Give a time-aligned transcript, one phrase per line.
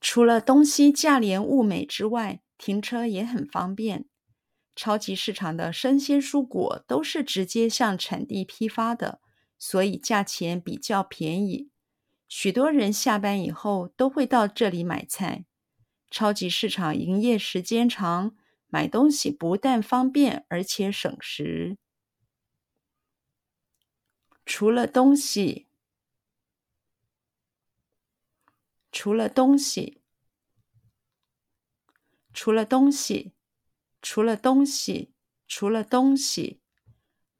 [0.00, 4.06] 除了东西价廉物美之外，停车也很方便。
[4.74, 9.20] 超级市场的生鲜蔬果都是直接向产地批发的，
[9.58, 11.70] 所以价钱比较便宜。
[12.28, 15.44] 许多人下班以后都会到这里买菜。
[16.10, 18.34] 超级市场营业时间长，
[18.68, 21.76] 买东西不但方便，而且省时。
[24.46, 25.68] 除了东西，
[28.92, 30.00] 除了东西，
[32.32, 33.32] 除了东西，
[34.02, 35.12] 除了东西，
[35.46, 36.60] 除了东西，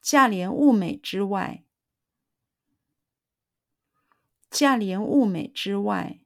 [0.00, 1.64] 价廉物美之外，
[4.50, 6.20] 价廉物美之外，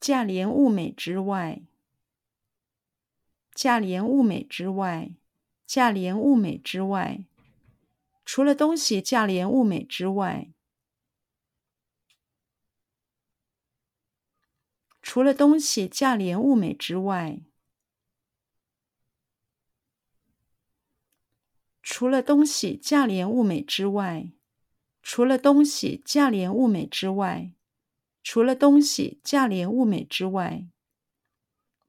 [0.00, 1.62] 价廉物美之外，
[3.54, 5.10] 价廉物美之外，
[5.66, 7.24] 价廉物美之外。
[8.24, 10.50] 除了东西价廉物美之外，
[15.14, 17.42] 除了东西价廉物美之外，
[21.82, 24.32] 除了东西价廉物美之外，
[25.02, 27.52] 除了东西价廉物美之外，
[28.22, 30.66] 除了东西价廉物美之外，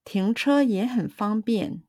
[0.03, 1.81] 停车也很方便。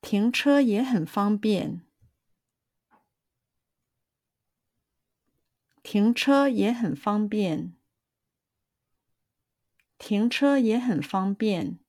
[0.00, 1.84] 停车也很方便，
[5.92, 7.74] 停车也很方便，
[9.98, 11.80] 停车也很方便，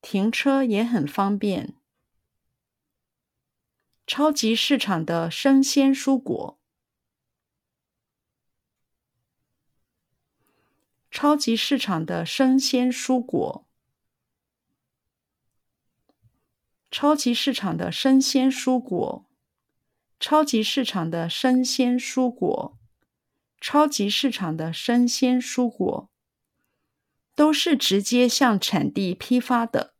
[0.00, 1.76] 停车也很方便。
[4.06, 6.58] 超级市场的生鲜蔬果，
[11.10, 13.68] 超级市场的生鲜蔬果。
[16.90, 19.26] 超级市场的生鲜蔬果，
[20.18, 22.78] 超级市场的生鲜蔬果，
[23.60, 26.10] 超级市场的生鲜蔬果，
[27.34, 29.94] 都是直接向产地批发的，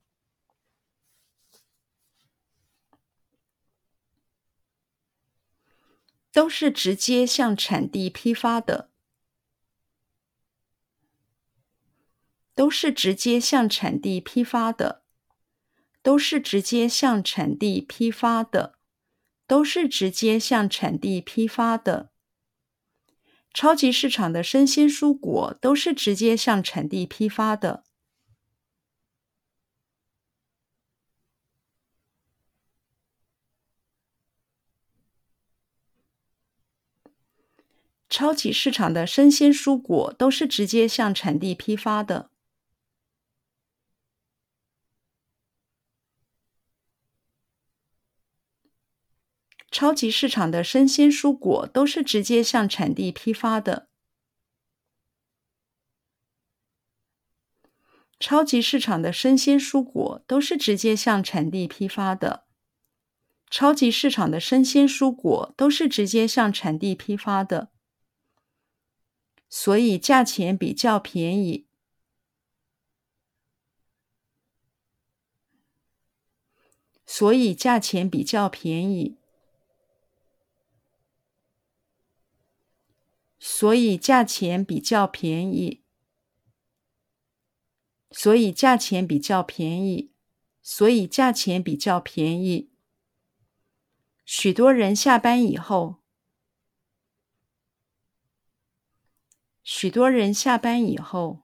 [6.32, 8.90] 都是直接向产地批发的，
[12.54, 15.02] 都是直接向产地批发的。
[16.00, 18.78] 都是直接向产地批发的，
[19.46, 22.12] 都是直接向产地批发的。
[23.52, 27.84] 超级市场的生鲜蔬果都是直接向产地批发的。
[38.10, 42.30] 超级市场的生鲜蔬果都是直接向产地批发的。
[49.70, 53.88] 超级市场的生鲜蔬果都是直接向产地批发的。
[58.18, 62.46] 超级市场的生鲜蔬果都是直接向产地批发的。
[63.50, 67.70] 超级市场的生鲜蔬果都是直接向产地批发的，
[69.48, 71.66] 所以价钱比较便宜。
[77.06, 79.17] 所以价钱比较便宜。
[83.60, 85.82] 所以价钱比较便宜，
[88.12, 90.12] 所以价钱比较便宜，
[90.62, 92.70] 所以价钱比较便宜。
[94.24, 95.96] 许多人下班以后，
[99.64, 101.42] 许多人下班以后，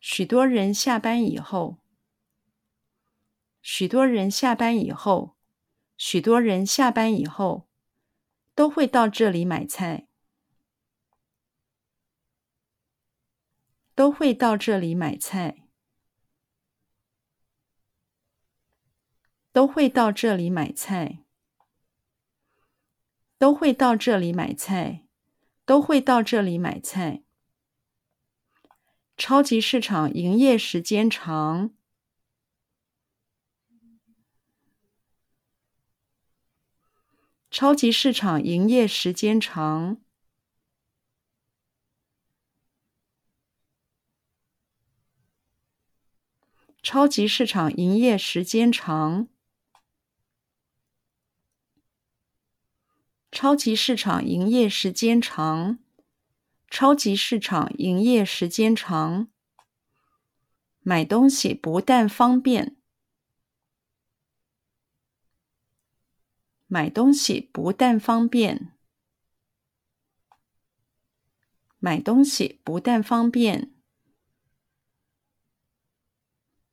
[0.00, 1.78] 许多人下班以后，
[3.62, 5.36] 许多人下班以后，
[5.96, 7.68] 许多人下班以后。
[8.56, 10.08] 都会到这里买菜，
[13.94, 15.68] 都会到这里买菜，
[19.52, 21.22] 都会到这里买菜，
[23.36, 25.06] 都会到这里买菜，
[25.66, 27.22] 都会到这里买菜。
[29.18, 31.74] 超级市场营业时间长。
[37.58, 39.96] 超级市场营业时间长。
[46.82, 49.28] 超级市场营业时间长。
[53.32, 55.78] 超级市场营业时间长。
[56.68, 59.28] 超级市场营业时间长。
[60.80, 62.75] 买东西不但方便。
[66.68, 68.72] 买东西不但方便，
[71.78, 73.72] 买东西不但方便，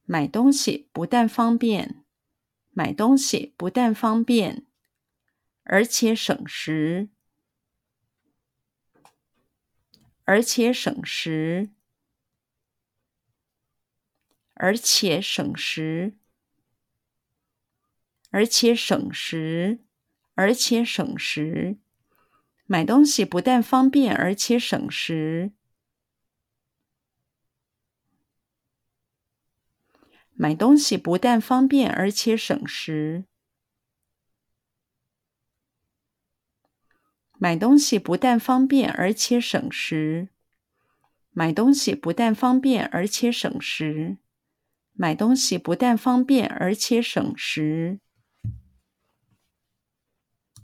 [0.06, 2.04] 买东西不但方便，
[2.72, 4.66] 买东西不但方便，
[5.62, 7.10] 而且省时，
[10.24, 11.69] 而且省时，
[14.56, 16.18] 而且省时。
[18.34, 19.78] 而且省时，
[20.34, 21.78] 而且省时，
[22.66, 25.52] 买东西不但方便，而且省时。
[30.34, 33.26] 买东西不但方便，而且省时。
[37.38, 40.30] 买东西不但方便，而且省时。
[41.30, 44.18] 买东西不但方便，而且省时。
[44.94, 48.00] 买东西不但方便，而且省时。